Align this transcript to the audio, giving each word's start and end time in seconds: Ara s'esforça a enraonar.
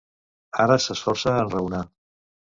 Ara 0.63 0.77
s'esforça 0.85 1.35
a 1.35 1.43
enraonar. 1.45 1.85